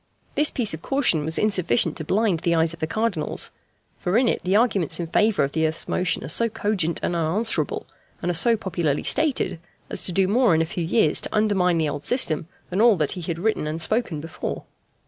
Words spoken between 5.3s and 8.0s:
of the earth's motion are so cogent and unanswerable,